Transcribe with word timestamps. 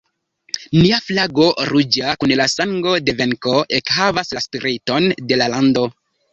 Nia 0.77 0.97
flago, 1.09 1.49
ruĝa 1.73 2.15
kun 2.23 2.33
la 2.41 2.49
sango 2.55 2.95
de 3.11 3.17
venko, 3.21 3.55
ekhavas 3.81 4.35
la 4.39 4.45
spiriton 4.49 5.11
de 5.33 5.43
la 5.43 5.53
lando. 5.57 5.89